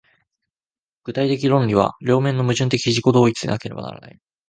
[1.03, 4.19] 具体的論理は両面の矛盾的自己同一でなければならない。